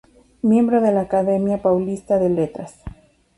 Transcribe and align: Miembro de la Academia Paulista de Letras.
Miembro 0.41 0.81
de 0.81 0.91
la 0.93 1.01
Academia 1.01 1.61
Paulista 1.61 2.17
de 2.17 2.29
Letras. 2.29 2.73